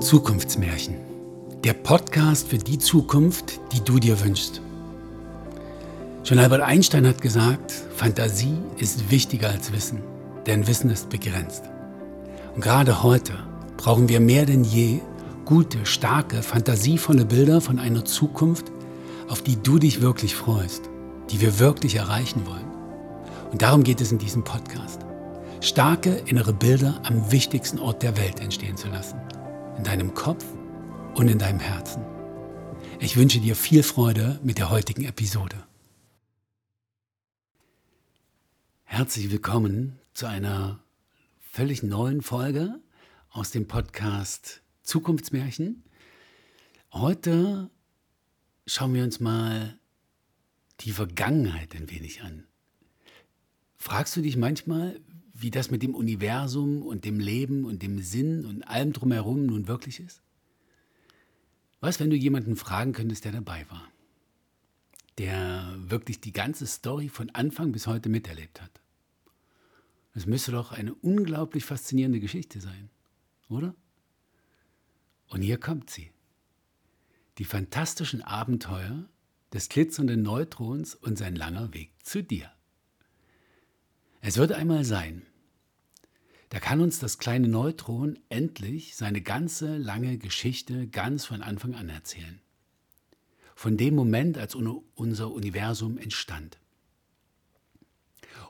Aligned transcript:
Zukunftsmärchen. 0.00 0.96
Der 1.64 1.72
Podcast 1.72 2.48
für 2.48 2.58
die 2.58 2.78
Zukunft, 2.78 3.60
die 3.72 3.80
du 3.80 3.98
dir 3.98 4.20
wünschst. 4.20 4.60
Schon 6.22 6.38
Albert 6.38 6.60
Einstein 6.60 7.06
hat 7.06 7.22
gesagt, 7.22 7.72
Fantasie 7.94 8.58
ist 8.76 9.10
wichtiger 9.10 9.48
als 9.48 9.72
Wissen, 9.72 10.02
denn 10.46 10.66
Wissen 10.66 10.90
ist 10.90 11.08
begrenzt. 11.08 11.62
Und 12.54 12.60
gerade 12.60 13.02
heute 13.02 13.32
brauchen 13.78 14.08
wir 14.10 14.20
mehr 14.20 14.44
denn 14.44 14.64
je 14.64 15.00
gute, 15.46 15.86
starke, 15.86 16.42
fantasievolle 16.42 17.24
Bilder 17.24 17.62
von 17.62 17.78
einer 17.78 18.04
Zukunft, 18.04 18.70
auf 19.28 19.42
die 19.42 19.56
du 19.56 19.78
dich 19.78 20.02
wirklich 20.02 20.36
freust, 20.36 20.90
die 21.30 21.40
wir 21.40 21.58
wirklich 21.58 21.96
erreichen 21.96 22.46
wollen. 22.46 22.66
Und 23.50 23.62
darum 23.62 23.82
geht 23.82 24.02
es 24.02 24.12
in 24.12 24.18
diesem 24.18 24.44
Podcast. 24.44 25.00
Starke 25.60 26.10
innere 26.26 26.52
Bilder 26.52 27.00
am 27.04 27.32
wichtigsten 27.32 27.78
Ort 27.78 28.02
der 28.02 28.18
Welt 28.18 28.40
entstehen 28.40 28.76
zu 28.76 28.88
lassen 28.88 29.16
in 29.76 29.84
deinem 29.84 30.14
Kopf 30.14 30.44
und 31.14 31.28
in 31.28 31.38
deinem 31.38 31.60
Herzen. 31.60 32.04
Ich 32.98 33.16
wünsche 33.16 33.40
dir 33.40 33.54
viel 33.54 33.82
Freude 33.82 34.40
mit 34.42 34.58
der 34.58 34.70
heutigen 34.70 35.04
Episode. 35.04 35.56
Herzlich 38.84 39.30
willkommen 39.30 39.98
zu 40.14 40.26
einer 40.26 40.80
völlig 41.40 41.82
neuen 41.82 42.22
Folge 42.22 42.80
aus 43.30 43.50
dem 43.50 43.68
Podcast 43.68 44.62
Zukunftsmärchen. 44.82 45.82
Heute 46.92 47.70
schauen 48.66 48.94
wir 48.94 49.04
uns 49.04 49.20
mal 49.20 49.78
die 50.80 50.92
Vergangenheit 50.92 51.74
ein 51.74 51.90
wenig 51.90 52.22
an. 52.22 52.46
Fragst 53.76 54.16
du 54.16 54.22
dich 54.22 54.36
manchmal, 54.36 55.00
wie 55.38 55.50
das 55.50 55.70
mit 55.70 55.82
dem 55.82 55.94
Universum 55.94 56.82
und 56.82 57.04
dem 57.04 57.20
Leben 57.20 57.64
und 57.64 57.82
dem 57.82 58.00
Sinn 58.00 58.44
und 58.46 58.62
allem 58.62 58.92
drumherum 58.92 59.46
nun 59.46 59.68
wirklich 59.68 60.00
ist? 60.00 60.22
Was, 61.80 62.00
wenn 62.00 62.10
du 62.10 62.16
jemanden 62.16 62.56
fragen 62.56 62.92
könntest, 62.92 63.24
der 63.24 63.32
dabei 63.32 63.66
war? 63.68 63.86
Der 65.18 65.74
wirklich 65.78 66.20
die 66.20 66.32
ganze 66.32 66.66
Story 66.66 67.08
von 67.08 67.30
Anfang 67.30 67.72
bis 67.72 67.86
heute 67.86 68.08
miterlebt 68.08 68.62
hat. 68.62 68.80
Das 70.14 70.26
müsste 70.26 70.52
doch 70.52 70.72
eine 70.72 70.94
unglaublich 70.94 71.64
faszinierende 71.64 72.20
Geschichte 72.20 72.60
sein, 72.60 72.88
oder? 73.50 73.74
Und 75.28 75.42
hier 75.42 75.58
kommt 75.58 75.90
sie. 75.90 76.10
Die 77.38 77.44
fantastischen 77.44 78.22
Abenteuer 78.22 79.08
des 79.52 79.68
glitzernden 79.68 80.22
Neutrons 80.22 80.94
und 80.94 81.18
sein 81.18 81.36
langer 81.36 81.74
Weg 81.74 81.92
zu 82.02 82.22
dir. 82.22 82.50
Es 84.28 84.38
wird 84.38 84.50
einmal 84.50 84.84
sein, 84.84 85.22
da 86.48 86.58
kann 86.58 86.80
uns 86.80 86.98
das 86.98 87.18
kleine 87.18 87.46
Neutron 87.46 88.18
endlich 88.28 88.96
seine 88.96 89.20
ganze 89.20 89.76
lange 89.76 90.18
Geschichte 90.18 90.88
ganz 90.88 91.24
von 91.24 91.42
Anfang 91.42 91.76
an 91.76 91.88
erzählen. 91.88 92.40
Von 93.54 93.76
dem 93.76 93.94
Moment, 93.94 94.36
als 94.36 94.56
unser 94.56 95.30
Universum 95.30 95.96
entstand. 95.96 96.58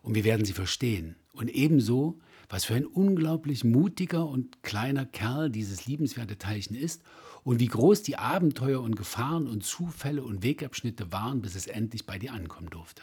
Und 0.00 0.14
wir 0.14 0.24
werden 0.24 0.46
sie 0.46 0.54
verstehen. 0.54 1.16
Und 1.34 1.50
ebenso, 1.50 2.20
was 2.48 2.64
für 2.64 2.74
ein 2.74 2.86
unglaublich 2.86 3.62
mutiger 3.62 4.26
und 4.26 4.62
kleiner 4.62 5.04
Kerl 5.04 5.50
dieses 5.50 5.84
liebenswerte 5.84 6.38
Teilchen 6.38 6.74
ist 6.74 7.02
und 7.44 7.60
wie 7.60 7.68
groß 7.68 8.02
die 8.02 8.16
Abenteuer 8.16 8.80
und 8.80 8.96
Gefahren 8.96 9.46
und 9.46 9.62
Zufälle 9.62 10.24
und 10.24 10.42
Wegabschnitte 10.42 11.12
waren, 11.12 11.42
bis 11.42 11.54
es 11.54 11.66
endlich 11.66 12.06
bei 12.06 12.18
dir 12.18 12.32
ankommen 12.32 12.70
durfte. 12.70 13.02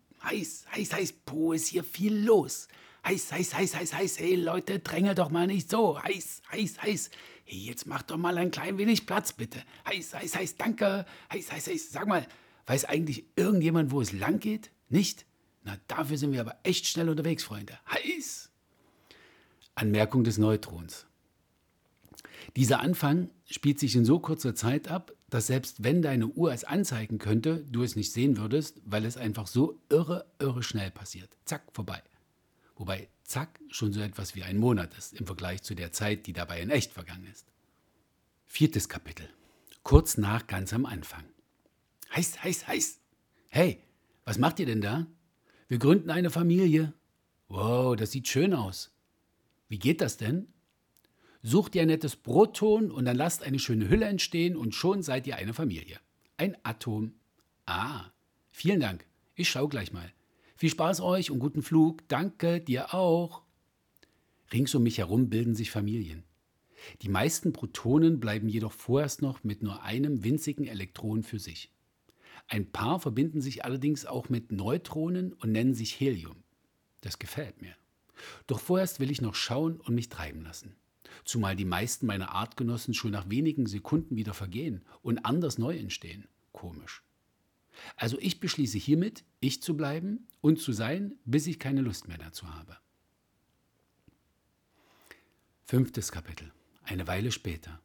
Heiß, 0.23 0.65
heiß, 0.75 0.93
heiß, 0.93 1.13
puh, 1.25 1.53
ist 1.53 1.67
hier 1.67 1.83
viel 1.83 2.15
los. 2.15 2.67
Heiß, 3.05 3.31
heiß, 3.31 3.55
heiß, 3.55 3.75
heiß, 3.75 3.93
heiß, 3.93 4.19
hey 4.19 4.35
Leute, 4.35 4.79
dränge 4.79 5.15
doch 5.15 5.29
mal 5.29 5.47
nicht 5.47 5.69
so. 5.69 6.01
Heiß, 6.01 6.43
heiß, 6.51 6.81
heiß. 6.81 7.09
Hey, 7.45 7.57
jetzt 7.57 7.87
mach 7.87 8.03
doch 8.03 8.17
mal 8.17 8.37
ein 8.37 8.51
klein 8.51 8.77
wenig 8.77 9.07
Platz, 9.07 9.33
bitte. 9.33 9.63
Heiß, 9.87 10.13
heiß, 10.13 10.35
heiß, 10.35 10.57
danke. 10.57 11.05
Heiß, 11.33 11.51
heiß, 11.51 11.67
heiß. 11.67 11.91
Sag 11.91 12.07
mal, 12.07 12.27
weiß 12.67 12.85
eigentlich 12.85 13.25
irgendjemand, 13.35 13.91
wo 13.91 14.01
es 14.01 14.11
lang 14.11 14.39
geht? 14.39 14.71
Nicht? 14.89 15.25
Na, 15.63 15.77
dafür 15.87 16.17
sind 16.17 16.31
wir 16.33 16.41
aber 16.41 16.59
echt 16.63 16.85
schnell 16.85 17.09
unterwegs, 17.09 17.43
Freunde. 17.43 17.79
Heiß. 17.91 18.51
Anmerkung 19.73 20.23
des 20.23 20.37
Neutrons. 20.37 21.07
Dieser 22.55 22.81
Anfang 22.81 23.29
spielt 23.45 23.79
sich 23.79 23.95
in 23.95 24.05
so 24.05 24.19
kurzer 24.19 24.53
Zeit 24.53 24.87
ab, 24.87 25.13
dass 25.31 25.47
selbst 25.47 25.81
wenn 25.81 26.01
deine 26.01 26.27
Uhr 26.27 26.53
es 26.53 26.65
anzeigen 26.65 27.17
könnte, 27.17 27.65
du 27.71 27.83
es 27.83 27.95
nicht 27.95 28.11
sehen 28.11 28.37
würdest, 28.37 28.81
weil 28.83 29.05
es 29.05 29.15
einfach 29.15 29.47
so 29.47 29.81
irre, 29.89 30.25
irre 30.39 30.61
schnell 30.61 30.91
passiert. 30.91 31.35
Zack, 31.45 31.63
vorbei. 31.71 32.03
Wobei 32.75 33.07
zack 33.23 33.61
schon 33.69 33.93
so 33.93 34.01
etwas 34.01 34.35
wie 34.35 34.43
ein 34.43 34.57
Monat 34.57 34.93
ist 34.97 35.13
im 35.13 35.25
Vergleich 35.25 35.63
zu 35.63 35.73
der 35.73 35.93
Zeit, 35.93 36.27
die 36.27 36.33
dabei 36.33 36.61
in 36.61 36.69
echt 36.69 36.91
vergangen 36.91 37.25
ist. 37.31 37.47
Viertes 38.45 38.89
Kapitel. 38.89 39.29
Kurz 39.83 40.17
nach 40.17 40.47
ganz 40.47 40.73
am 40.73 40.85
Anfang. 40.85 41.23
Heiß, 42.13 42.43
heiß, 42.43 42.67
heiß. 42.67 42.99
Hey, 43.49 43.81
was 44.25 44.37
macht 44.37 44.59
ihr 44.59 44.65
denn 44.65 44.81
da? 44.81 45.07
Wir 45.69 45.77
gründen 45.77 46.09
eine 46.09 46.29
Familie. 46.29 46.93
Wow, 47.47 47.95
das 47.95 48.11
sieht 48.11 48.27
schön 48.27 48.53
aus. 48.53 48.91
Wie 49.69 49.79
geht 49.79 50.01
das 50.01 50.17
denn? 50.17 50.51
Sucht 51.43 51.73
ihr 51.73 51.81
ein 51.81 51.87
nettes 51.87 52.15
Proton 52.15 52.91
und 52.91 53.05
dann 53.05 53.17
lasst 53.17 53.41
eine 53.41 53.57
schöne 53.57 53.89
Hülle 53.89 54.05
entstehen 54.05 54.55
und 54.55 54.75
schon 54.75 55.01
seid 55.01 55.25
ihr 55.25 55.37
eine 55.37 55.55
Familie. 55.55 55.99
Ein 56.37 56.55
Atom. 56.61 57.13
Ah, 57.65 58.11
vielen 58.51 58.79
Dank. 58.79 59.07
Ich 59.33 59.49
schau 59.49 59.67
gleich 59.67 59.91
mal. 59.91 60.13
Viel 60.55 60.69
Spaß 60.69 61.01
euch 61.01 61.31
und 61.31 61.39
guten 61.39 61.63
Flug. 61.63 62.07
Danke, 62.07 62.61
dir 62.61 62.93
auch. 62.93 63.41
Rings 64.53 64.75
um 64.75 64.83
mich 64.83 64.99
herum 64.99 65.29
bilden 65.29 65.55
sich 65.55 65.71
Familien. 65.71 66.23
Die 67.01 67.09
meisten 67.09 67.53
Protonen 67.53 68.19
bleiben 68.19 68.47
jedoch 68.47 68.73
vorerst 68.73 69.23
noch 69.23 69.43
mit 69.43 69.63
nur 69.63 69.81
einem 69.81 70.23
winzigen 70.23 70.67
Elektron 70.67 71.23
für 71.23 71.39
sich. 71.39 71.71
Ein 72.47 72.71
paar 72.71 72.99
verbinden 72.99 73.41
sich 73.41 73.65
allerdings 73.65 74.05
auch 74.05 74.29
mit 74.29 74.51
Neutronen 74.51 75.33
und 75.33 75.51
nennen 75.51 75.73
sich 75.73 75.99
Helium. 75.99 76.43
Das 77.01 77.17
gefällt 77.17 77.63
mir. 77.63 77.75
Doch 78.45 78.59
vorerst 78.59 78.99
will 78.99 79.09
ich 79.09 79.21
noch 79.21 79.33
schauen 79.33 79.79
und 79.79 79.95
mich 79.95 80.09
treiben 80.09 80.43
lassen 80.43 80.75
zumal 81.25 81.55
die 81.55 81.65
meisten 81.65 82.05
meiner 82.05 82.33
Artgenossen 82.33 82.93
schon 82.93 83.11
nach 83.11 83.29
wenigen 83.29 83.65
Sekunden 83.65 84.15
wieder 84.15 84.33
vergehen 84.33 84.81
und 85.01 85.25
anders 85.25 85.57
neu 85.57 85.77
entstehen. 85.77 86.27
Komisch. 86.51 87.03
Also 87.95 88.17
ich 88.19 88.39
beschließe 88.39 88.77
hiermit, 88.77 89.23
ich 89.39 89.61
zu 89.61 89.75
bleiben 89.75 90.27
und 90.41 90.59
zu 90.59 90.73
sein, 90.73 91.15
bis 91.25 91.47
ich 91.47 91.59
keine 91.59 91.81
Lust 91.81 92.07
mehr 92.07 92.17
dazu 92.17 92.53
habe. 92.53 92.77
Fünftes 95.65 96.11
Kapitel. 96.11 96.51
Eine 96.83 97.07
Weile 97.07 97.31
später. 97.31 97.81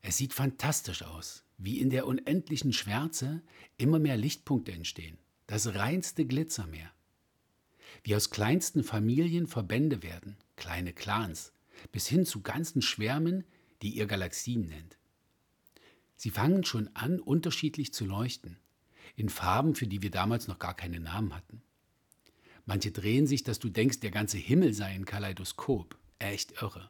Es 0.00 0.16
sieht 0.16 0.32
fantastisch 0.32 1.02
aus, 1.02 1.44
wie 1.58 1.80
in 1.80 1.90
der 1.90 2.06
unendlichen 2.06 2.72
Schwärze 2.72 3.42
immer 3.76 3.98
mehr 3.98 4.16
Lichtpunkte 4.16 4.72
entstehen. 4.72 5.18
Das 5.46 5.74
reinste 5.74 6.24
Glitzermeer. 6.24 6.90
Wie 8.06 8.14
aus 8.14 8.30
kleinsten 8.30 8.84
Familien 8.84 9.48
Verbände 9.48 10.00
werden, 10.00 10.36
kleine 10.54 10.92
Clans, 10.92 11.52
bis 11.90 12.06
hin 12.06 12.24
zu 12.24 12.40
ganzen 12.40 12.80
Schwärmen, 12.80 13.42
die 13.82 13.96
ihr 13.96 14.06
Galaxien 14.06 14.68
nennt. 14.68 14.96
Sie 16.14 16.30
fangen 16.30 16.62
schon 16.62 16.88
an, 16.94 17.18
unterschiedlich 17.18 17.92
zu 17.92 18.04
leuchten, 18.06 18.58
in 19.16 19.28
Farben, 19.28 19.74
für 19.74 19.88
die 19.88 20.02
wir 20.02 20.12
damals 20.12 20.46
noch 20.46 20.60
gar 20.60 20.74
keine 20.74 21.00
Namen 21.00 21.34
hatten. 21.34 21.62
Manche 22.64 22.92
drehen 22.92 23.26
sich, 23.26 23.42
dass 23.42 23.58
du 23.58 23.70
denkst, 23.70 23.98
der 23.98 24.12
ganze 24.12 24.38
Himmel 24.38 24.72
sei 24.72 24.86
ein 24.86 25.04
Kaleidoskop. 25.04 25.98
Echt 26.20 26.62
irre. 26.62 26.88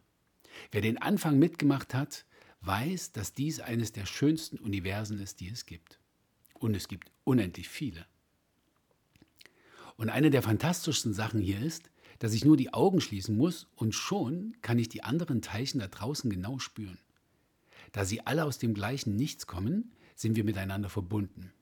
Wer 0.71 0.83
den 0.83 0.99
Anfang 0.99 1.39
mitgemacht 1.39 1.95
hat, 1.95 2.27
weiß, 2.61 3.13
dass 3.13 3.33
dies 3.33 3.61
eines 3.61 3.93
der 3.93 4.05
schönsten 4.05 4.59
Universen 4.59 5.19
ist, 5.19 5.41
die 5.41 5.49
es 5.49 5.65
gibt. 5.65 5.99
Und 6.53 6.75
es 6.75 6.89
gibt 6.89 7.11
unendlich 7.25 7.71
viele. 7.71 8.05
Und 9.97 10.11
eine 10.11 10.31
der 10.31 10.43
fantastischsten 10.43 11.15
Sachen 11.15 11.41
hier 11.41 11.61
ist, 11.61 11.91
dass 12.19 12.33
ich 12.33 12.45
nur 12.45 12.57
die 12.57 12.73
Augen 12.73 13.01
schließen 13.01 13.37
muss 13.37 13.67
und 13.77 13.95
schon 13.95 14.57
kann 14.63 14.79
ich 14.79 14.89
die 14.89 15.03
anderen 15.03 15.43
Teilchen 15.43 15.81
da 15.81 15.87
draußen 15.87 16.31
genau 16.31 16.59
spüren. 16.59 16.99
Da 17.93 18.05
sie 18.05 18.27
alle 18.27 18.45
aus 18.45 18.59
dem 18.59 18.75
gleichen 18.75 19.17
Nichts 19.17 19.47
kommen, 19.47 19.93
sind 20.15 20.37
wir 20.37 20.45
miteinander 20.45 20.89
verbunden. 20.89 21.53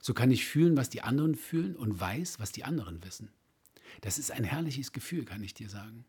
So 0.00 0.14
kann 0.14 0.30
ich 0.30 0.44
fühlen, 0.44 0.76
was 0.76 0.88
die 0.88 1.02
anderen 1.02 1.34
fühlen 1.34 1.76
und 1.76 1.98
weiß, 1.98 2.40
was 2.40 2.52
die 2.52 2.64
anderen 2.64 3.04
wissen. 3.04 3.30
Das 4.00 4.18
ist 4.18 4.30
ein 4.30 4.44
herrliches 4.44 4.92
Gefühl, 4.92 5.24
kann 5.24 5.42
ich 5.42 5.54
dir 5.54 5.68
sagen. 5.68 6.04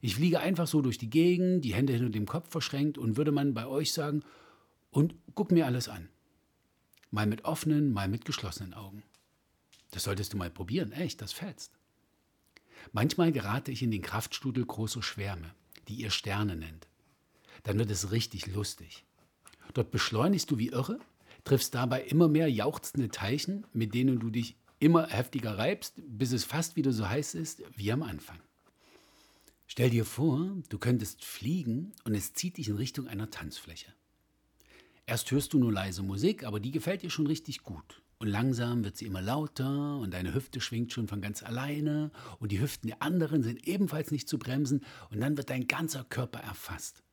Ich 0.00 0.14
fliege 0.14 0.40
einfach 0.40 0.66
so 0.66 0.80
durch 0.80 0.98
die 0.98 1.10
Gegend, 1.10 1.64
die 1.64 1.74
Hände 1.74 1.92
hinter 1.92 2.10
dem 2.10 2.26
Kopf 2.26 2.50
verschränkt 2.50 2.98
und 2.98 3.16
würde 3.16 3.32
man 3.32 3.54
bei 3.54 3.66
euch 3.66 3.92
sagen, 3.92 4.22
und 4.90 5.14
guck 5.34 5.50
mir 5.50 5.66
alles 5.66 5.88
an. 5.88 6.08
Mal 7.10 7.26
mit 7.26 7.44
offenen, 7.44 7.92
mal 7.92 8.08
mit 8.08 8.24
geschlossenen 8.24 8.74
Augen. 8.74 9.02
Das 9.90 10.04
solltest 10.04 10.32
du 10.32 10.36
mal 10.36 10.50
probieren, 10.50 10.92
echt, 10.92 11.22
das 11.22 11.32
fetzt. 11.32 11.72
Manchmal 12.92 13.32
gerate 13.32 13.72
ich 13.72 13.82
in 13.82 13.90
den 13.90 14.02
Kraftstudel 14.02 14.64
großer 14.64 15.02
Schwärme, 15.02 15.54
die 15.88 15.96
ihr 15.96 16.10
Sterne 16.10 16.56
nennt. 16.56 16.88
Dann 17.64 17.78
wird 17.78 17.90
es 17.90 18.12
richtig 18.12 18.46
lustig. 18.46 19.04
Dort 19.74 19.90
beschleunigst 19.90 20.50
du 20.50 20.58
wie 20.58 20.68
irre, 20.68 20.98
triffst 21.44 21.74
dabei 21.74 22.02
immer 22.02 22.28
mehr 22.28 22.50
jauchzende 22.50 23.08
Teilchen, 23.08 23.66
mit 23.72 23.94
denen 23.94 24.20
du 24.20 24.30
dich 24.30 24.56
immer 24.78 25.08
heftiger 25.08 25.58
reibst, 25.58 25.94
bis 26.06 26.32
es 26.32 26.44
fast 26.44 26.76
wieder 26.76 26.92
so 26.92 27.08
heiß 27.08 27.34
ist 27.34 27.62
wie 27.76 27.90
am 27.92 28.02
Anfang. 28.02 28.38
Stell 29.66 29.90
dir 29.90 30.04
vor, 30.04 30.56
du 30.68 30.78
könntest 30.78 31.24
fliegen 31.24 31.92
und 32.04 32.14
es 32.14 32.32
zieht 32.32 32.56
dich 32.56 32.68
in 32.68 32.76
Richtung 32.76 33.06
einer 33.06 33.30
Tanzfläche. 33.30 33.92
Erst 35.04 35.30
hörst 35.30 35.52
du 35.52 35.58
nur 35.58 35.72
leise 35.72 36.02
Musik, 36.02 36.44
aber 36.44 36.60
die 36.60 36.70
gefällt 36.70 37.02
dir 37.02 37.10
schon 37.10 37.26
richtig 37.26 37.62
gut. 37.62 38.02
Und 38.20 38.28
langsam 38.28 38.82
wird 38.82 38.96
sie 38.96 39.06
immer 39.06 39.22
lauter 39.22 39.98
und 39.98 40.12
deine 40.12 40.34
Hüfte 40.34 40.60
schwingt 40.60 40.92
schon 40.92 41.06
von 41.06 41.20
ganz 41.20 41.44
alleine 41.44 42.10
und 42.40 42.50
die 42.50 42.60
Hüften 42.60 42.88
der 42.88 43.00
anderen 43.00 43.44
sind 43.44 43.66
ebenfalls 43.68 44.10
nicht 44.10 44.28
zu 44.28 44.38
bremsen 44.38 44.84
und 45.10 45.20
dann 45.20 45.36
wird 45.36 45.50
dein 45.50 45.68
ganzer 45.68 46.02
Körper 46.02 46.40
erfasst. 46.40 47.04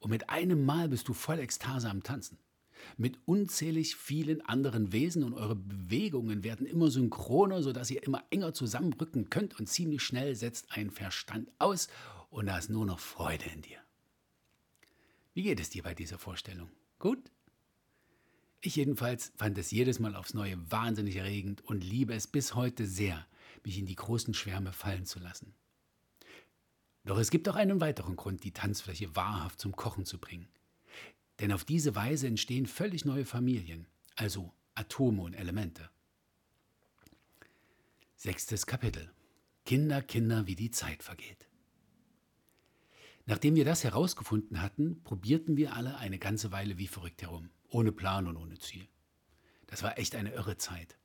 Und 0.00 0.10
mit 0.10 0.28
einem 0.28 0.64
Mal 0.64 0.88
bist 0.88 1.06
du 1.06 1.12
voll 1.12 1.38
Ekstase 1.38 1.88
am 1.88 2.02
Tanzen. 2.02 2.38
Mit 2.96 3.18
unzählig 3.26 3.94
vielen 3.94 4.40
anderen 4.40 4.90
Wesen 4.92 5.22
und 5.22 5.34
eure 5.34 5.54
Bewegungen 5.54 6.42
werden 6.42 6.66
immer 6.66 6.90
synchroner, 6.90 7.62
sodass 7.62 7.90
ihr 7.90 8.02
immer 8.02 8.24
enger 8.30 8.54
zusammenrücken 8.54 9.30
könnt 9.30 9.60
und 9.60 9.68
ziemlich 9.68 10.02
schnell 10.02 10.34
setzt 10.34 10.72
ein 10.72 10.90
Verstand 10.90 11.50
aus 11.58 11.88
und 12.30 12.46
da 12.46 12.58
ist 12.58 12.70
nur 12.70 12.86
noch 12.86 12.98
Freude 12.98 13.44
in 13.54 13.62
dir. 13.62 13.78
Wie 15.34 15.42
geht 15.42 15.60
es 15.60 15.70
dir 15.70 15.82
bei 15.82 15.94
dieser 15.94 16.18
Vorstellung? 16.18 16.70
Gut? 16.98 17.30
Ich 18.62 18.76
jedenfalls 18.76 19.32
fand 19.36 19.56
es 19.56 19.70
jedes 19.70 20.00
Mal 20.00 20.14
aufs 20.14 20.34
Neue 20.34 20.70
wahnsinnig 20.70 21.16
erregend 21.16 21.64
und 21.64 21.82
liebe 21.82 22.12
es 22.12 22.26
bis 22.26 22.54
heute 22.54 22.86
sehr, 22.86 23.26
mich 23.64 23.78
in 23.78 23.86
die 23.86 23.96
großen 23.96 24.34
Schwärme 24.34 24.72
fallen 24.72 25.06
zu 25.06 25.18
lassen. 25.18 25.54
Doch 27.04 27.18
es 27.18 27.30
gibt 27.30 27.48
auch 27.48 27.54
einen 27.56 27.80
weiteren 27.80 28.16
Grund, 28.16 28.44
die 28.44 28.52
Tanzfläche 28.52 29.16
wahrhaft 29.16 29.60
zum 29.60 29.74
Kochen 29.74 30.04
zu 30.04 30.18
bringen. 30.18 30.48
Denn 31.40 31.52
auf 31.52 31.64
diese 31.64 31.94
Weise 31.94 32.26
entstehen 32.26 32.66
völlig 32.66 33.06
neue 33.06 33.24
Familien, 33.24 33.86
also 34.14 34.52
Atome 34.74 35.22
und 35.22 35.32
Elemente. 35.32 35.88
Sechstes 38.16 38.66
Kapitel. 38.66 39.10
Kinder, 39.64 40.02
Kinder, 40.02 40.46
wie 40.46 40.56
die 40.56 40.70
Zeit 40.70 41.02
vergeht. 41.02 41.48
Nachdem 43.24 43.54
wir 43.54 43.64
das 43.64 43.84
herausgefunden 43.84 44.60
hatten, 44.60 45.02
probierten 45.02 45.56
wir 45.56 45.74
alle 45.74 45.96
eine 45.96 46.18
ganze 46.18 46.52
Weile 46.52 46.76
wie 46.76 46.88
verrückt 46.88 47.22
herum 47.22 47.48
ohne 47.70 47.92
Plan 47.92 48.26
und 48.26 48.36
ohne 48.36 48.58
Ziel. 48.58 48.86
Das 49.66 49.82
war 49.82 49.98
echt 49.98 50.14
eine 50.14 50.32
irre 50.32 50.58
Zeit. 50.58 50.96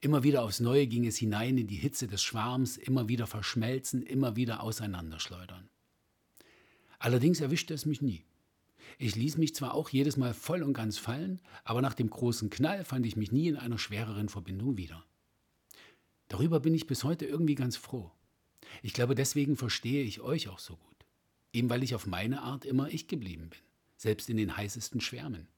Immer 0.00 0.22
wieder 0.22 0.42
aufs 0.42 0.60
Neue 0.60 0.86
ging 0.86 1.06
es 1.06 1.16
hinein 1.16 1.58
in 1.58 1.66
die 1.66 1.76
Hitze 1.76 2.06
des 2.06 2.22
Schwarms, 2.22 2.76
immer 2.76 3.08
wieder 3.08 3.26
verschmelzen, 3.26 4.02
immer 4.02 4.36
wieder 4.36 4.62
auseinanderschleudern. 4.62 5.68
Allerdings 6.98 7.40
erwischte 7.40 7.74
es 7.74 7.86
mich 7.86 8.02
nie. 8.02 8.24
Ich 8.98 9.16
ließ 9.16 9.38
mich 9.38 9.54
zwar 9.54 9.74
auch 9.74 9.88
jedes 9.88 10.16
Mal 10.16 10.34
voll 10.34 10.62
und 10.62 10.74
ganz 10.74 10.98
fallen, 10.98 11.40
aber 11.64 11.80
nach 11.80 11.94
dem 11.94 12.10
großen 12.10 12.50
Knall 12.50 12.84
fand 12.84 13.06
ich 13.06 13.16
mich 13.16 13.32
nie 13.32 13.48
in 13.48 13.56
einer 13.56 13.78
schwereren 13.78 14.28
Verbindung 14.28 14.76
wieder. 14.76 15.04
Darüber 16.28 16.60
bin 16.60 16.74
ich 16.74 16.86
bis 16.86 17.02
heute 17.02 17.24
irgendwie 17.24 17.54
ganz 17.54 17.76
froh. 17.76 18.10
Ich 18.82 18.92
glaube, 18.92 19.14
deswegen 19.14 19.56
verstehe 19.56 20.04
ich 20.04 20.20
euch 20.20 20.48
auch 20.48 20.58
so 20.58 20.76
gut. 20.76 21.06
Eben 21.52 21.70
weil 21.70 21.82
ich 21.82 21.94
auf 21.94 22.06
meine 22.06 22.42
Art 22.42 22.64
immer 22.64 22.88
ich 22.88 23.08
geblieben 23.08 23.48
bin, 23.48 23.60
selbst 23.96 24.30
in 24.30 24.36
den 24.36 24.56
heißesten 24.56 25.00
Schwärmen. 25.00 25.48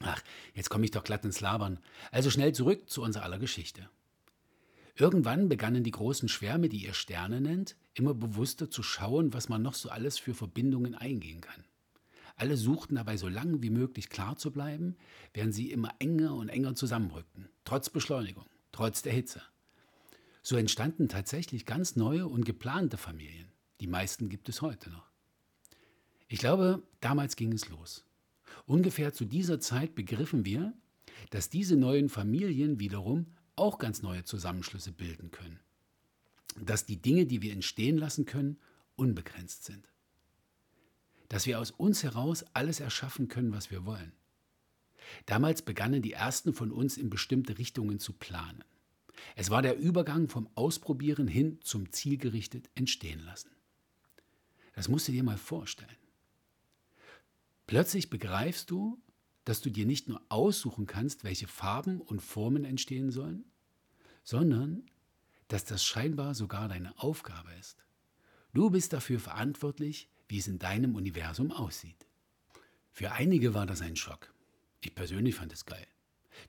Ach, 0.00 0.22
jetzt 0.54 0.68
komme 0.68 0.84
ich 0.84 0.90
doch 0.90 1.04
glatt 1.04 1.24
ins 1.24 1.40
Labern. 1.40 1.78
Also 2.10 2.30
schnell 2.30 2.52
zurück 2.52 2.88
zu 2.88 3.02
unserer 3.02 3.24
aller 3.24 3.38
Geschichte. 3.38 3.88
Irgendwann 4.94 5.48
begannen 5.48 5.84
die 5.84 5.90
großen 5.90 6.28
Schwärme, 6.28 6.68
die 6.68 6.84
ihr 6.84 6.94
Sterne 6.94 7.40
nennt, 7.40 7.76
immer 7.92 8.14
bewusster 8.14 8.70
zu 8.70 8.82
schauen, 8.82 9.34
was 9.34 9.48
man 9.48 9.62
noch 9.62 9.74
so 9.74 9.90
alles 9.90 10.18
für 10.18 10.34
Verbindungen 10.34 10.94
eingehen 10.94 11.40
kann. 11.40 11.64
Alle 12.36 12.56
suchten 12.56 12.96
dabei 12.96 13.16
so 13.16 13.28
lange 13.28 13.62
wie 13.62 13.70
möglich 13.70 14.10
klar 14.10 14.36
zu 14.36 14.50
bleiben, 14.50 14.96
während 15.32 15.54
sie 15.54 15.70
immer 15.70 15.94
enger 15.98 16.34
und 16.34 16.48
enger 16.48 16.74
zusammenrückten, 16.74 17.48
trotz 17.64 17.90
Beschleunigung, 17.90 18.44
trotz 18.72 19.02
der 19.02 19.12
Hitze. 19.12 19.42
So 20.42 20.56
entstanden 20.56 21.08
tatsächlich 21.08 21.66
ganz 21.66 21.96
neue 21.96 22.26
und 22.26 22.44
geplante 22.44 22.98
Familien. 22.98 23.48
Die 23.80 23.86
meisten 23.86 24.28
gibt 24.28 24.48
es 24.48 24.62
heute 24.62 24.90
noch. 24.90 25.10
Ich 26.28 26.38
glaube, 26.38 26.82
damals 27.00 27.36
ging 27.36 27.52
es 27.52 27.68
los. 27.68 28.04
Ungefähr 28.66 29.12
zu 29.12 29.24
dieser 29.24 29.60
Zeit 29.60 29.94
begriffen 29.94 30.44
wir, 30.44 30.72
dass 31.30 31.50
diese 31.50 31.76
neuen 31.76 32.08
Familien 32.08 32.80
wiederum 32.80 33.26
auch 33.56 33.78
ganz 33.78 34.02
neue 34.02 34.24
Zusammenschlüsse 34.24 34.92
bilden 34.92 35.30
können. 35.30 35.60
Dass 36.60 36.86
die 36.86 37.00
Dinge, 37.00 37.26
die 37.26 37.42
wir 37.42 37.52
entstehen 37.52 37.98
lassen 37.98 38.26
können, 38.26 38.58
unbegrenzt 38.96 39.64
sind. 39.64 39.88
Dass 41.28 41.46
wir 41.46 41.58
aus 41.58 41.70
uns 41.70 42.02
heraus 42.02 42.44
alles 42.54 42.80
erschaffen 42.80 43.28
können, 43.28 43.52
was 43.52 43.70
wir 43.70 43.84
wollen. 43.84 44.12
Damals 45.26 45.62
begannen 45.62 46.02
die 46.02 46.12
ersten 46.12 46.52
von 46.52 46.70
uns 46.70 46.96
in 46.96 47.10
bestimmte 47.10 47.58
Richtungen 47.58 47.98
zu 47.98 48.12
planen. 48.12 48.64
Es 49.34 49.50
war 49.50 49.62
der 49.62 49.78
Übergang 49.78 50.28
vom 50.28 50.48
Ausprobieren 50.54 51.26
hin 51.28 51.58
zum 51.62 51.92
zielgerichtet 51.92 52.68
entstehen 52.74 53.20
lassen. 53.24 53.50
Das 54.74 54.88
musst 54.88 55.08
du 55.08 55.12
dir 55.12 55.22
mal 55.22 55.38
vorstellen. 55.38 55.96
Plötzlich 57.66 58.10
begreifst 58.10 58.70
du, 58.70 59.02
dass 59.44 59.60
du 59.60 59.70
dir 59.70 59.86
nicht 59.86 60.08
nur 60.08 60.20
aussuchen 60.28 60.86
kannst, 60.86 61.24
welche 61.24 61.48
Farben 61.48 62.00
und 62.00 62.20
Formen 62.20 62.64
entstehen 62.64 63.10
sollen, 63.10 63.44
sondern 64.22 64.90
dass 65.48 65.64
das 65.64 65.84
scheinbar 65.84 66.34
sogar 66.34 66.68
deine 66.68 66.98
Aufgabe 66.98 67.52
ist. 67.54 67.84
Du 68.52 68.70
bist 68.70 68.92
dafür 68.92 69.20
verantwortlich, 69.20 70.08
wie 70.28 70.38
es 70.38 70.48
in 70.48 70.58
deinem 70.58 70.96
Universum 70.96 71.52
aussieht. 71.52 72.06
Für 72.90 73.12
einige 73.12 73.54
war 73.54 73.66
das 73.66 73.82
ein 73.82 73.96
Schock. 73.96 74.32
Ich 74.80 74.94
persönlich 74.94 75.34
fand 75.34 75.52
es 75.52 75.66
geil. 75.66 75.86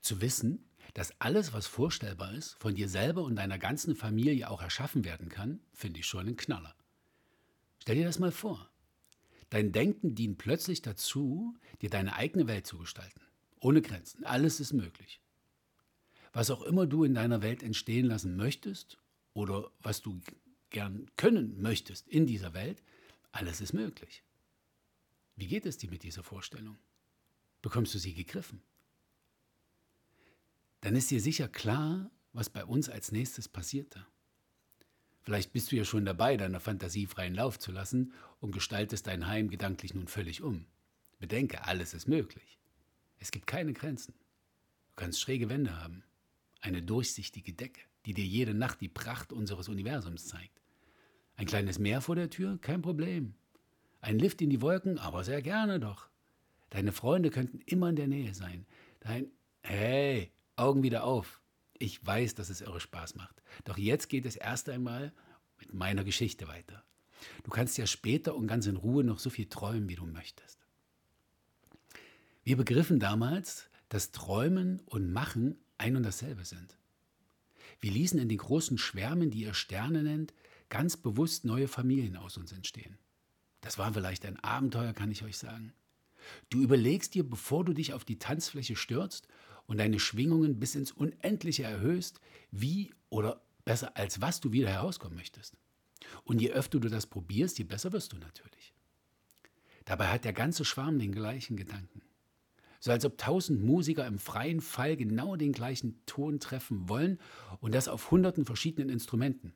Zu 0.00 0.20
wissen, 0.20 0.64
dass 0.94 1.20
alles, 1.20 1.52
was 1.52 1.66
vorstellbar 1.66 2.32
ist, 2.32 2.54
von 2.54 2.74
dir 2.74 2.88
selber 2.88 3.22
und 3.22 3.36
deiner 3.36 3.58
ganzen 3.58 3.94
Familie 3.94 4.50
auch 4.50 4.62
erschaffen 4.62 5.04
werden 5.04 5.28
kann, 5.28 5.60
finde 5.72 6.00
ich 6.00 6.06
schon 6.06 6.26
ein 6.26 6.36
Knaller. 6.36 6.74
Stell 7.80 7.96
dir 7.96 8.06
das 8.06 8.18
mal 8.18 8.32
vor. 8.32 8.70
Dein 9.50 9.72
Denken 9.72 10.14
dient 10.14 10.38
plötzlich 10.38 10.82
dazu, 10.82 11.56
dir 11.80 11.90
deine 11.90 12.14
eigene 12.14 12.46
Welt 12.46 12.66
zu 12.66 12.78
gestalten. 12.78 13.20
Ohne 13.60 13.82
Grenzen. 13.82 14.24
Alles 14.24 14.60
ist 14.60 14.72
möglich. 14.72 15.20
Was 16.32 16.50
auch 16.50 16.62
immer 16.62 16.86
du 16.86 17.04
in 17.04 17.14
deiner 17.14 17.42
Welt 17.42 17.62
entstehen 17.62 18.06
lassen 18.06 18.36
möchtest 18.36 18.98
oder 19.32 19.70
was 19.80 20.02
du 20.02 20.20
gern 20.70 21.10
können 21.16 21.60
möchtest 21.60 22.06
in 22.08 22.26
dieser 22.26 22.52
Welt, 22.52 22.82
alles 23.32 23.60
ist 23.60 23.72
möglich. 23.72 24.22
Wie 25.36 25.46
geht 25.46 25.66
es 25.66 25.78
dir 25.78 25.90
mit 25.90 26.02
dieser 26.02 26.22
Vorstellung? 26.22 26.78
Bekommst 27.62 27.94
du 27.94 27.98
sie 27.98 28.14
gegriffen? 28.14 28.62
Dann 30.80 30.94
ist 30.94 31.10
dir 31.10 31.20
sicher 31.20 31.48
klar, 31.48 32.10
was 32.32 32.50
bei 32.50 32.64
uns 32.64 32.88
als 32.88 33.12
nächstes 33.12 33.48
passierte. 33.48 34.06
Vielleicht 35.22 35.52
bist 35.52 35.72
du 35.72 35.76
ja 35.76 35.84
schon 35.84 36.04
dabei, 36.04 36.36
deiner 36.36 36.60
Fantasie 36.60 37.06
freien 37.06 37.34
Lauf 37.34 37.58
zu 37.58 37.72
lassen 37.72 38.12
und 38.40 38.52
gestaltest 38.52 39.06
dein 39.06 39.26
Heim 39.26 39.50
gedanklich 39.50 39.94
nun 39.94 40.08
völlig 40.08 40.42
um. 40.42 40.66
Bedenke, 41.18 41.64
alles 41.64 41.94
ist 41.94 42.08
möglich. 42.08 42.58
Es 43.18 43.30
gibt 43.30 43.46
keine 43.46 43.72
Grenzen. 43.72 44.14
Du 44.88 44.94
kannst 44.96 45.20
schräge 45.20 45.48
Wände 45.48 45.76
haben, 45.82 46.04
eine 46.60 46.82
durchsichtige 46.82 47.52
Decke, 47.52 47.80
die 48.06 48.14
dir 48.14 48.24
jede 48.24 48.54
Nacht 48.54 48.80
die 48.80 48.88
Pracht 48.88 49.32
unseres 49.32 49.68
Universums 49.68 50.26
zeigt. 50.26 50.60
Ein 51.36 51.46
kleines 51.46 51.78
Meer 51.78 52.00
vor 52.00 52.16
der 52.16 52.30
Tür, 52.30 52.58
kein 52.60 52.82
Problem. 52.82 53.34
Ein 54.00 54.18
Lift 54.18 54.40
in 54.40 54.50
die 54.50 54.60
Wolken, 54.60 54.98
aber 54.98 55.24
sehr 55.24 55.42
gerne 55.42 55.80
doch. 55.80 56.08
Deine 56.70 56.92
Freunde 56.92 57.30
könnten 57.30 57.60
immer 57.66 57.88
in 57.88 57.96
der 57.96 58.08
Nähe 58.08 58.34
sein. 58.34 58.66
Dein, 59.00 59.30
hey, 59.62 60.32
Augen 60.56 60.82
wieder 60.82 61.04
auf. 61.04 61.40
Ich 61.78 62.04
weiß, 62.04 62.34
dass 62.34 62.50
es 62.50 62.60
irre 62.60 62.80
Spaß 62.80 63.14
macht. 63.14 63.42
Doch 63.64 63.78
jetzt 63.78 64.08
geht 64.08 64.26
es 64.26 64.36
erst 64.36 64.68
einmal 64.68 65.12
mit 65.58 65.74
meiner 65.74 66.04
Geschichte 66.04 66.48
weiter. 66.48 66.84
Du 67.42 67.50
kannst 67.50 67.78
ja 67.78 67.86
später 67.86 68.34
und 68.34 68.46
ganz 68.46 68.66
in 68.66 68.76
Ruhe 68.76 69.04
noch 69.04 69.18
so 69.18 69.30
viel 69.30 69.46
träumen, 69.48 69.88
wie 69.88 69.96
du 69.96 70.06
möchtest. 70.06 70.58
Wir 72.44 72.56
begriffen 72.56 72.98
damals, 72.98 73.68
dass 73.88 74.12
Träumen 74.12 74.80
und 74.86 75.12
Machen 75.12 75.56
ein 75.76 75.96
und 75.96 76.02
dasselbe 76.02 76.44
sind. 76.44 76.76
Wir 77.80 77.90
ließen 77.90 78.18
in 78.18 78.28
den 78.28 78.38
großen 78.38 78.78
Schwärmen, 78.78 79.30
die 79.30 79.42
ihr 79.42 79.54
Sterne 79.54 80.02
nennt, 80.02 80.34
ganz 80.68 80.96
bewusst 80.96 81.44
neue 81.44 81.68
Familien 81.68 82.16
aus 82.16 82.36
uns 82.36 82.52
entstehen. 82.52 82.98
Das 83.60 83.78
war 83.78 83.92
vielleicht 83.92 84.24
ein 84.24 84.38
Abenteuer, 84.40 84.92
kann 84.92 85.10
ich 85.10 85.24
euch 85.24 85.38
sagen. 85.38 85.72
Du 86.50 86.62
überlegst 86.62 87.14
dir, 87.14 87.28
bevor 87.28 87.64
du 87.64 87.72
dich 87.72 87.92
auf 87.92 88.04
die 88.04 88.18
Tanzfläche 88.18 88.76
stürzt 88.76 89.28
und 89.68 89.78
deine 89.78 90.00
Schwingungen 90.00 90.58
bis 90.58 90.74
ins 90.74 90.90
Unendliche 90.90 91.62
erhöhst, 91.62 92.20
wie 92.50 92.92
oder 93.10 93.40
besser 93.64 93.96
als 93.96 94.20
was 94.20 94.40
du 94.40 94.50
wieder 94.50 94.70
herauskommen 94.70 95.16
möchtest. 95.16 95.56
Und 96.24 96.40
je 96.40 96.50
öfter 96.50 96.80
du 96.80 96.88
das 96.88 97.06
probierst, 97.06 97.58
je 97.58 97.64
besser 97.64 97.92
wirst 97.92 98.12
du 98.12 98.16
natürlich. 98.16 98.74
Dabei 99.84 100.08
hat 100.08 100.24
der 100.24 100.32
ganze 100.32 100.64
Schwarm 100.64 100.98
den 100.98 101.12
gleichen 101.12 101.56
Gedanken. 101.56 102.02
So 102.80 102.90
als 102.90 103.04
ob 103.04 103.18
tausend 103.18 103.62
Musiker 103.62 104.06
im 104.06 104.18
freien 104.18 104.60
Fall 104.60 104.96
genau 104.96 105.36
den 105.36 105.52
gleichen 105.52 106.00
Ton 106.06 106.40
treffen 106.40 106.88
wollen 106.88 107.18
und 107.60 107.74
das 107.74 107.88
auf 107.88 108.10
hunderten 108.10 108.46
verschiedenen 108.46 108.88
Instrumenten. 108.88 109.52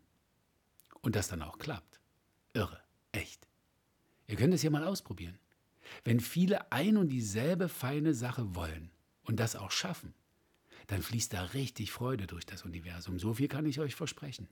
Und 1.00 1.16
das 1.16 1.28
dann 1.28 1.42
auch 1.42 1.58
klappt. 1.58 2.00
Irre, 2.52 2.80
echt. 3.12 3.48
Ihr 4.26 4.36
könnt 4.36 4.52
es 4.52 4.62
ja 4.62 4.70
mal 4.70 4.84
ausprobieren. 4.84 5.38
Wenn 6.04 6.20
viele 6.20 6.70
ein 6.70 6.96
und 6.96 7.08
dieselbe 7.08 7.68
feine 7.68 8.12
Sache 8.12 8.54
wollen 8.54 8.90
und 9.22 9.40
das 9.40 9.56
auch 9.56 9.70
schaffen, 9.70 10.14
dann 10.86 11.02
fließt 11.02 11.32
da 11.32 11.42
richtig 11.44 11.92
Freude 11.92 12.26
durch 12.26 12.44
das 12.44 12.64
Universum. 12.64 13.18
So 13.18 13.34
viel 13.34 13.48
kann 13.48 13.66
ich 13.66 13.80
euch 13.80 13.94
versprechen. 13.94 14.48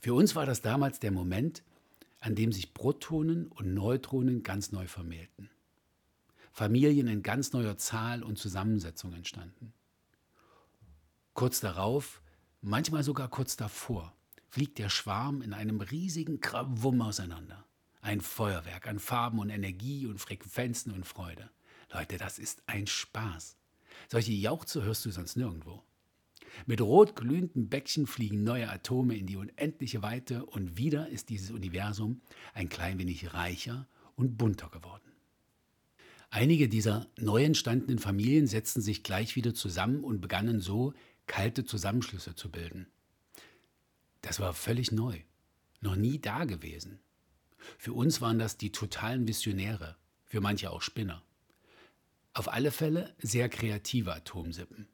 Für 0.00 0.14
uns 0.14 0.34
war 0.34 0.46
das 0.46 0.62
damals 0.62 0.98
der 0.98 1.10
Moment, 1.10 1.62
an 2.20 2.34
dem 2.34 2.52
sich 2.52 2.74
Protonen 2.74 3.46
und 3.48 3.74
Neutronen 3.74 4.42
ganz 4.42 4.72
neu 4.72 4.86
vermählten. 4.86 5.50
Familien 6.52 7.06
in 7.06 7.22
ganz 7.22 7.52
neuer 7.52 7.78
Zahl 7.78 8.22
und 8.22 8.38
Zusammensetzung 8.38 9.12
entstanden. 9.12 9.72
Kurz 11.34 11.60
darauf, 11.60 12.22
manchmal 12.60 13.04
sogar 13.04 13.28
kurz 13.28 13.56
davor, 13.56 14.14
fliegt 14.48 14.78
der 14.78 14.88
Schwarm 14.88 15.42
in 15.42 15.54
einem 15.54 15.80
riesigen 15.80 16.40
Krawum 16.40 17.00
auseinander. 17.02 17.64
Ein 18.02 18.20
Feuerwerk 18.20 18.88
an 18.88 18.98
Farben 18.98 19.38
und 19.38 19.50
Energie 19.50 20.06
und 20.06 20.18
Frequenzen 20.18 20.92
und 20.92 21.06
Freude. 21.06 21.50
Leute, 21.92 22.18
das 22.18 22.38
ist 22.38 22.62
ein 22.66 22.86
Spaß. 22.86 23.56
Solche 24.08 24.32
Jauchze 24.32 24.82
hörst 24.82 25.04
du 25.04 25.10
sonst 25.10 25.36
nirgendwo. 25.36 25.82
Mit 26.66 26.80
rot 26.80 27.16
glühenden 27.16 27.68
Bäckchen 27.68 28.06
fliegen 28.06 28.42
neue 28.44 28.70
Atome 28.70 29.16
in 29.16 29.26
die 29.26 29.36
unendliche 29.36 30.02
Weite 30.02 30.46
und 30.46 30.76
wieder 30.76 31.08
ist 31.08 31.28
dieses 31.28 31.50
Universum 31.50 32.20
ein 32.54 32.68
klein 32.68 32.98
wenig 32.98 33.34
reicher 33.34 33.86
und 34.16 34.36
bunter 34.36 34.68
geworden. 34.68 35.02
Einige 36.30 36.68
dieser 36.68 37.08
neu 37.18 37.42
entstandenen 37.44 37.98
Familien 37.98 38.46
setzten 38.46 38.80
sich 38.80 39.02
gleich 39.02 39.34
wieder 39.34 39.54
zusammen 39.54 40.04
und 40.04 40.20
begannen 40.20 40.60
so 40.60 40.94
kalte 41.26 41.64
Zusammenschlüsse 41.64 42.34
zu 42.34 42.50
bilden. 42.50 42.86
Das 44.22 44.38
war 44.38 44.54
völlig 44.54 44.92
neu, 44.92 45.20
noch 45.80 45.96
nie 45.96 46.20
da 46.20 46.44
gewesen. 46.44 47.00
Für 47.78 47.92
uns 47.92 48.20
waren 48.20 48.38
das 48.38 48.56
die 48.56 48.70
totalen 48.70 49.26
Visionäre, 49.26 49.96
für 50.24 50.40
manche 50.40 50.70
auch 50.70 50.82
Spinner. 50.82 51.22
Auf 52.32 52.48
alle 52.52 52.70
Fälle 52.70 53.14
sehr 53.18 53.48
kreative 53.48 54.14
Atomsippen. 54.14 54.86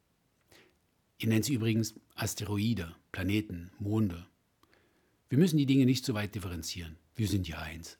Ihr 1.19 1.29
nennt 1.29 1.45
sie 1.45 1.53
übrigens 1.53 1.93
Asteroide, 2.15 2.95
Planeten, 3.11 3.71
Monde. 3.77 4.25
Wir 5.29 5.37
müssen 5.37 5.57
die 5.57 5.67
Dinge 5.67 5.85
nicht 5.85 6.03
so 6.03 6.15
weit 6.15 6.33
differenzieren. 6.33 6.97
Wir 7.15 7.27
sind 7.27 7.47
ja 7.47 7.59
eins. 7.59 7.99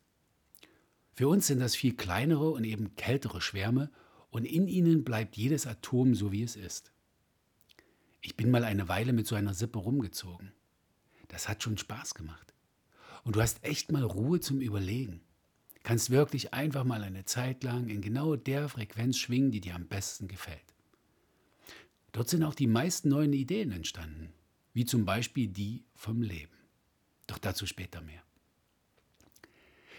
Für 1.13 1.27
uns 1.27 1.47
sind 1.47 1.59
das 1.59 1.75
viel 1.75 1.95
kleinere 1.95 2.49
und 2.49 2.63
eben 2.63 2.95
kältere 2.95 3.41
Schwärme 3.41 3.91
und 4.31 4.45
in 4.45 4.67
ihnen 4.67 5.03
bleibt 5.03 5.37
jedes 5.37 5.67
Atom 5.67 6.15
so, 6.15 6.31
wie 6.31 6.43
es 6.43 6.55
ist. 6.55 6.91
Ich 8.21 8.35
bin 8.35 8.49
mal 8.49 8.63
eine 8.63 8.87
Weile 8.89 9.13
mit 9.13 9.27
so 9.27 9.35
einer 9.35 9.53
Sippe 9.53 9.79
rumgezogen. 9.79 10.51
Das 11.27 11.47
hat 11.47 11.61
schon 11.61 11.77
Spaß 11.77 12.15
gemacht. 12.15 12.53
Und 13.23 13.35
du 13.35 13.41
hast 13.41 13.63
echt 13.63 13.91
mal 13.91 14.03
Ruhe 14.03 14.39
zum 14.39 14.61
Überlegen. 14.61 15.21
Kannst 15.87 16.09
wirklich 16.09 16.53
einfach 16.53 16.83
mal 16.83 17.01
eine 17.01 17.23
Zeit 17.23 17.63
lang 17.63 17.87
in 17.87 18.01
genau 18.01 18.35
der 18.35 18.67
Frequenz 18.67 19.19
schwingen, 19.19 19.51
die 19.51 19.61
dir 19.61 19.73
am 19.73 19.87
besten 19.87 20.27
gefällt. 20.27 20.75
Dort 22.11 22.27
sind 22.27 22.43
auch 22.43 22.55
die 22.55 22.67
meisten 22.67 23.07
neuen 23.07 23.31
Ideen 23.31 23.71
entstanden, 23.71 24.33
wie 24.73 24.83
zum 24.83 25.05
Beispiel 25.05 25.47
die 25.47 25.85
vom 25.95 26.21
Leben. 26.21 26.57
Doch 27.25 27.37
dazu 27.37 27.65
später 27.65 28.01
mehr. 28.01 28.21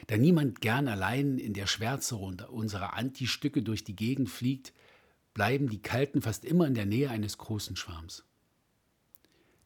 Da 0.08 0.18
niemand 0.18 0.60
gern 0.60 0.88
allein 0.88 1.38
in 1.38 1.54
der 1.54 1.66
Schwärze 1.66 2.16
unserer 2.16 2.92
Anti-Stücke 2.92 3.62
durch 3.62 3.82
die 3.82 3.96
Gegend 3.96 4.28
fliegt, 4.28 4.74
bleiben 5.32 5.70
die 5.70 5.80
Kalten 5.80 6.20
fast 6.20 6.44
immer 6.44 6.66
in 6.66 6.74
der 6.74 6.84
Nähe 6.84 7.08
eines 7.08 7.38
großen 7.38 7.76
Schwarms. 7.76 8.26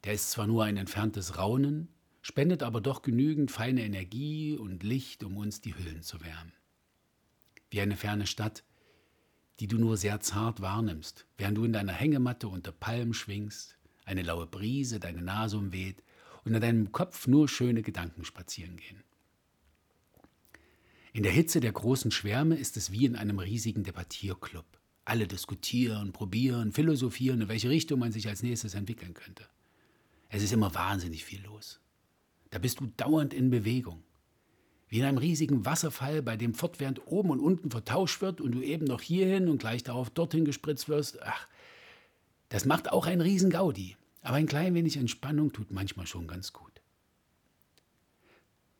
Der 0.05 0.13
ist 0.13 0.31
zwar 0.31 0.47
nur 0.47 0.63
ein 0.63 0.77
entferntes 0.77 1.37
Raunen, 1.37 1.89
spendet 2.23 2.63
aber 2.63 2.81
doch 2.81 3.01
genügend 3.01 3.51
feine 3.51 3.83
Energie 3.83 4.57
und 4.57 4.81
Licht, 4.81 5.23
um 5.23 5.37
uns 5.37 5.61
die 5.61 5.77
Hüllen 5.77 6.01
zu 6.01 6.21
wärmen. 6.21 6.53
Wie 7.69 7.81
eine 7.81 7.97
ferne 7.97 8.25
Stadt, 8.25 8.63
die 9.59 9.67
du 9.67 9.77
nur 9.77 9.97
sehr 9.97 10.21
zart 10.21 10.61
wahrnimmst, 10.61 11.27
während 11.37 11.57
du 11.57 11.65
in 11.65 11.73
deiner 11.73 11.91
Hängematte 11.91 12.47
unter 12.47 12.71
Palmen 12.71 13.13
schwingst, 13.13 13.77
eine 14.05 14.23
laue 14.23 14.47
Brise 14.47 14.99
deine 14.99 15.21
Nase 15.21 15.57
umweht 15.57 16.01
und 16.45 16.53
in 16.53 16.61
deinem 16.61 16.91
Kopf 16.93 17.27
nur 17.27 17.49
schöne 17.49 17.81
Gedanken 17.81 18.23
spazieren 18.23 18.77
gehen. 18.77 19.03
In 21.11 21.23
der 21.23 21.31
Hitze 21.31 21.59
der 21.59 21.73
großen 21.73 22.09
Schwärme 22.09 22.55
ist 22.55 22.77
es 22.77 22.91
wie 22.91 23.05
in 23.05 23.15
einem 23.17 23.39
riesigen 23.39 23.83
Debattierclub. 23.83 24.65
Alle 25.05 25.27
diskutieren, 25.27 26.13
probieren, 26.13 26.71
philosophieren, 26.71 27.41
in 27.41 27.47
welche 27.49 27.69
Richtung 27.69 27.99
man 27.99 28.13
sich 28.13 28.29
als 28.29 28.43
nächstes 28.43 28.73
entwickeln 28.75 29.13
könnte. 29.13 29.45
Es 30.29 30.41
ist 30.41 30.53
immer 30.53 30.73
wahnsinnig 30.73 31.25
viel 31.25 31.43
los. 31.43 31.82
Da 32.53 32.59
bist 32.59 32.79
du 32.79 32.85
dauernd 32.85 33.33
in 33.33 33.49
Bewegung. 33.49 34.03
Wie 34.87 34.99
in 34.99 35.05
einem 35.05 35.17
riesigen 35.17 35.65
Wasserfall, 35.65 36.21
bei 36.21 36.37
dem 36.37 36.53
fortwährend 36.53 37.07
oben 37.07 37.31
und 37.31 37.39
unten 37.39 37.71
vertauscht 37.71 38.21
wird 38.21 38.41
und 38.41 38.51
du 38.51 38.61
eben 38.61 38.85
noch 38.85 39.01
hierhin 39.01 39.49
und 39.49 39.57
gleich 39.57 39.81
darauf 39.81 40.11
dorthin 40.11 40.45
gespritzt 40.45 40.87
wirst. 40.87 41.19
Ach, 41.23 41.47
das 42.49 42.65
macht 42.65 42.91
auch 42.91 43.07
ein 43.07 43.21
Riesengaudi. 43.21 43.97
Aber 44.21 44.35
ein 44.35 44.45
klein 44.45 44.75
wenig 44.75 44.97
Entspannung 44.97 45.51
tut 45.51 45.71
manchmal 45.71 46.05
schon 46.05 46.27
ganz 46.27 46.53
gut. 46.53 46.83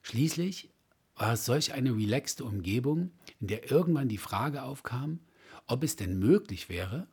Schließlich 0.03 0.69
war 1.15 1.33
es 1.33 1.45
solch 1.45 1.73
eine 1.73 1.95
relaxte 1.95 2.45
Umgebung, 2.45 3.09
in 3.39 3.47
der 3.47 3.71
irgendwann 3.71 4.07
die 4.07 4.19
Frage 4.19 4.61
aufkam, 4.61 5.19
ob 5.65 5.83
es 5.83 5.95
denn 5.95 6.19
möglich 6.19 6.69
wäre, 6.69 7.07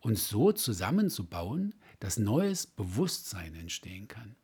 uns 0.00 0.30
so 0.30 0.52
zusammenzubauen, 0.52 1.74
dass 2.00 2.16
neues 2.16 2.66
Bewusstsein 2.66 3.54
entstehen 3.54 4.08
kann. 4.08 4.36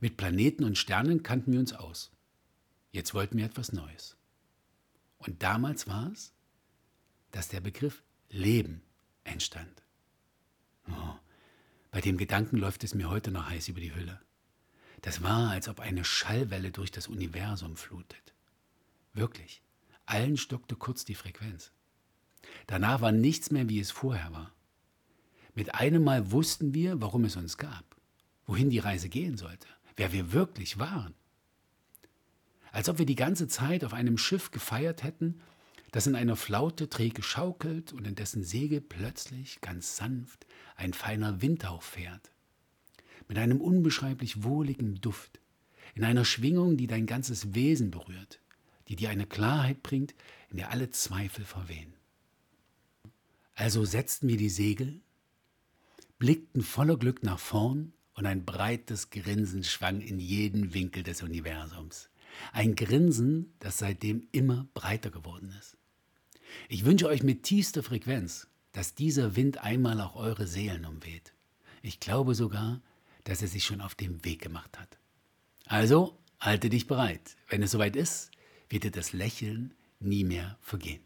Mit 0.00 0.16
Planeten 0.16 0.64
und 0.64 0.76
Sternen 0.76 1.22
kannten 1.22 1.52
wir 1.52 1.60
uns 1.60 1.72
aus. 1.72 2.10
Jetzt 2.92 3.14
wollten 3.14 3.38
wir 3.38 3.46
etwas 3.46 3.72
Neues. 3.72 4.16
Und 5.18 5.42
damals 5.42 5.86
war 5.86 6.10
es, 6.12 6.32
dass 7.30 7.48
der 7.48 7.60
Begriff 7.60 8.02
Leben 8.28 8.82
entstand. 9.24 9.82
Oh, 10.88 11.14
bei 11.90 12.00
dem 12.00 12.18
Gedanken 12.18 12.56
läuft 12.58 12.84
es 12.84 12.94
mir 12.94 13.08
heute 13.08 13.30
noch 13.30 13.48
heiß 13.48 13.68
über 13.68 13.80
die 13.80 13.94
Hülle. 13.94 14.20
Das 15.02 15.22
war, 15.22 15.50
als 15.50 15.68
ob 15.68 15.80
eine 15.80 16.04
Schallwelle 16.04 16.70
durch 16.70 16.90
das 16.90 17.08
Universum 17.08 17.76
flutet. 17.76 18.34
Wirklich, 19.14 19.62
allen 20.04 20.36
stockte 20.36 20.76
kurz 20.76 21.04
die 21.04 21.14
Frequenz. 21.14 21.72
Danach 22.66 23.00
war 23.00 23.12
nichts 23.12 23.50
mehr, 23.50 23.68
wie 23.68 23.80
es 23.80 23.90
vorher 23.90 24.32
war. 24.32 24.52
Mit 25.54 25.74
einem 25.74 26.04
Mal 26.04 26.30
wussten 26.32 26.74
wir, 26.74 27.00
warum 27.00 27.24
es 27.24 27.36
uns 27.36 27.56
gab, 27.56 27.84
wohin 28.46 28.70
die 28.70 28.78
Reise 28.78 29.08
gehen 29.08 29.36
sollte, 29.36 29.68
wer 29.96 30.12
wir 30.12 30.32
wirklich 30.32 30.78
waren. 30.78 31.14
Als 32.72 32.88
ob 32.88 32.98
wir 32.98 33.06
die 33.06 33.14
ganze 33.14 33.48
Zeit 33.48 33.84
auf 33.84 33.94
einem 33.94 34.18
Schiff 34.18 34.50
gefeiert 34.50 35.02
hätten, 35.02 35.40
das 35.92 36.06
in 36.06 36.14
einer 36.14 36.36
Flaute 36.36 36.90
träge 36.90 37.22
schaukelt 37.22 37.92
und 37.92 38.06
in 38.06 38.14
dessen 38.14 38.44
Segel 38.44 38.80
plötzlich 38.80 39.60
ganz 39.60 39.96
sanft 39.96 40.46
ein 40.76 40.92
feiner 40.92 41.40
Windhauch 41.40 41.82
fährt 41.82 42.30
mit 43.28 43.38
einem 43.38 43.60
unbeschreiblich 43.60 44.42
wohligen 44.42 45.00
Duft, 45.00 45.40
in 45.94 46.04
einer 46.04 46.24
Schwingung, 46.24 46.76
die 46.76 46.86
dein 46.86 47.06
ganzes 47.06 47.54
Wesen 47.54 47.90
berührt, 47.90 48.40
die 48.88 48.96
dir 48.96 49.10
eine 49.10 49.26
Klarheit 49.26 49.82
bringt, 49.82 50.14
in 50.50 50.58
der 50.58 50.70
alle 50.70 50.90
Zweifel 50.90 51.44
verwehen. 51.44 51.94
Also 53.54 53.84
setzten 53.84 54.28
wir 54.28 54.36
die 54.36 54.50
Segel, 54.50 55.00
blickten 56.18 56.62
voller 56.62 56.96
Glück 56.96 57.22
nach 57.22 57.38
vorn 57.38 57.92
und 58.16 58.26
ein 58.26 58.44
breites 58.44 59.10
Grinsen 59.10 59.62
schwang 59.62 60.00
in 60.00 60.18
jeden 60.18 60.74
Winkel 60.74 61.02
des 61.02 61.22
Universums. 61.22 62.08
Ein 62.52 62.74
Grinsen, 62.74 63.54
das 63.60 63.78
seitdem 63.78 64.26
immer 64.32 64.66
breiter 64.74 65.10
geworden 65.10 65.54
ist. 65.58 65.76
Ich 66.68 66.84
wünsche 66.84 67.06
euch 67.06 67.22
mit 67.22 67.44
tiefster 67.44 67.82
Frequenz, 67.82 68.48
dass 68.72 68.94
dieser 68.94 69.36
Wind 69.36 69.58
einmal 69.58 70.00
auch 70.00 70.16
eure 70.16 70.46
Seelen 70.46 70.84
umweht. 70.84 71.32
Ich 71.82 72.00
glaube 72.00 72.34
sogar, 72.34 72.80
dass 73.24 73.42
er 73.42 73.48
sich 73.48 73.64
schon 73.64 73.80
auf 73.80 73.94
den 73.94 74.24
Weg 74.24 74.42
gemacht 74.42 74.78
hat. 74.78 74.98
Also 75.66 76.18
halte 76.40 76.70
dich 76.70 76.86
bereit. 76.86 77.36
Wenn 77.48 77.62
es 77.62 77.70
soweit 77.70 77.96
ist, 77.96 78.30
wird 78.68 78.84
dir 78.84 78.90
das 78.90 79.12
Lächeln 79.12 79.74
nie 80.00 80.24
mehr 80.24 80.58
vergehen. 80.60 81.02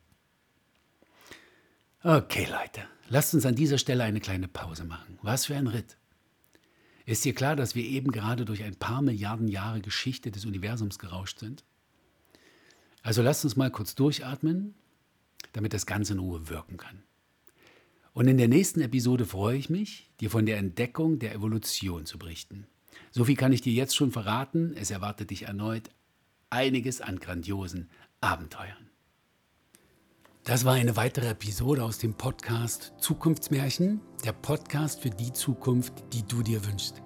Okay, 2.03 2.47
Leute, 2.51 2.87
lasst 3.09 3.35
uns 3.35 3.45
an 3.47 3.55
dieser 3.55 3.79
Stelle 3.79 4.05
eine 4.05 4.21
kleine 4.21 4.49
Pause 4.49 4.85
machen. 4.85 5.19
Was 5.23 5.47
für 5.47 5.57
ein 5.57 5.67
Ritt. 5.67 5.97
Ist 7.07 7.25
dir 7.25 7.35
klar, 7.35 7.57
dass 7.57 7.75
wir 7.75 7.85
eben 7.85 8.13
gerade 8.13 8.45
durch 8.45 8.63
ein 8.63 8.77
paar 8.77 9.03
Milliarden 9.03 9.49
Jahre 9.49 9.81
Geschichte 9.81 10.31
des 10.31 10.45
Universums 10.45 10.99
gerauscht 10.99 11.39
sind? 11.39 11.65
Also 13.03 13.23
lasst 13.23 13.45
uns 13.45 13.57
mal 13.57 13.71
kurz 13.71 13.95
durchatmen, 13.95 14.75
damit 15.53 15.73
das 15.73 15.87
Ganze 15.87 16.13
in 16.13 16.19
Ruhe 16.19 16.49
wirken 16.49 16.77
kann. 16.77 17.03
Und 18.13 18.29
in 18.29 18.39
der 18.39 18.49
nächsten 18.49 18.81
Episode 18.81 19.25
freue 19.25 19.57
ich 19.57 19.71
mich, 19.71 20.11
dir 20.21 20.31
von 20.31 20.45
der 20.45 20.59
Entdeckung 20.59 21.19
der 21.19 21.35
Evolution 21.35 22.07
zu 22.07 22.19
berichten. 22.19 22.67
So 23.13 23.25
viel 23.25 23.37
kann 23.37 23.53
ich 23.53 23.63
dir 23.63 23.73
jetzt 23.73 23.97
schon 23.97 24.11
verraten. 24.11 24.75
Es 24.77 24.91
erwartet 24.91 25.31
dich 25.31 25.45
erneut 25.45 25.91
einiges 26.51 27.01
an 27.01 27.21
grandiosen 27.21 27.89
Abenteuern. 28.21 28.90
Das 30.45 30.65
war 30.65 30.73
eine 30.73 30.97
weitere 30.97 31.29
Episode 31.29 31.85
aus 31.85 31.99
dem 31.99 32.15
Podcast 32.15 32.95
Zukunftsmärchen, 32.99 34.01
der 34.25 34.33
Podcast 34.33 35.01
für 35.01 35.11
die 35.11 35.35
Zukunft, 35.35 35.93
die 36.15 36.23
du 36.23 36.43
dir 36.43 36.65
wünschst. 36.67 37.03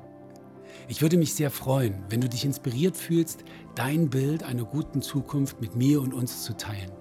Ich 0.87 1.03
würde 1.03 1.17
mich 1.17 1.35
sehr 1.35 1.51
freuen, 1.51 2.05
wenn 2.09 2.21
du 2.21 2.29
dich 2.29 2.45
inspiriert 2.45 2.97
fühlst, 2.97 3.45
dein 3.75 4.09
Bild 4.09 4.45
einer 4.45 4.65
guten 4.65 5.03
Zukunft 5.03 5.61
mit 5.61 5.75
mir 5.75 6.01
und 6.01 6.15
uns 6.15 6.45
zu 6.45 6.57
teilen. 6.57 6.93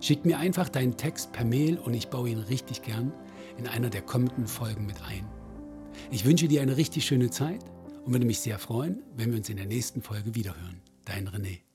Schick 0.00 0.24
mir 0.24 0.38
einfach 0.38 0.68
deinen 0.68 0.96
Text 0.96 1.32
per 1.32 1.44
Mail 1.44 1.78
und 1.78 1.94
ich 1.94 2.08
baue 2.08 2.28
ihn 2.28 2.38
richtig 2.38 2.82
gern 2.82 3.12
in 3.56 3.68
einer 3.68 3.88
der 3.88 4.02
kommenden 4.02 4.48
Folgen 4.48 4.84
mit 4.84 5.00
ein. 5.02 5.26
Ich 6.10 6.24
wünsche 6.24 6.48
dir 6.48 6.60
eine 6.60 6.76
richtig 6.76 7.06
schöne 7.06 7.30
Zeit 7.30 7.64
und 8.04 8.12
würde 8.12 8.26
mich 8.26 8.40
sehr 8.40 8.58
freuen, 8.58 9.04
wenn 9.16 9.30
wir 9.30 9.38
uns 9.38 9.48
in 9.48 9.56
der 9.56 9.66
nächsten 9.66 10.02
Folge 10.02 10.34
wiederhören. 10.34 10.80
Dein 11.04 11.28
René. 11.28 11.67